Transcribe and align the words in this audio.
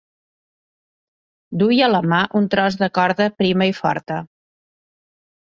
Duia 1.63 1.83
a 1.87 1.89
la 1.91 1.99
mà 2.13 2.21
un 2.41 2.49
tros 2.55 2.79
de 2.81 2.89
corda 2.97 3.29
prima 3.43 3.69
i 3.75 3.77
forta. 3.83 4.19